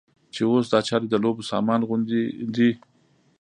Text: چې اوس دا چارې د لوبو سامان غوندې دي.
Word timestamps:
چې 0.33 0.41
اوس 0.51 0.65
دا 0.73 0.79
چارې 0.87 1.07
د 1.09 1.15
لوبو 1.23 1.43
سامان 1.51 1.79
غوندې 1.87 2.21
دي. 2.55 2.71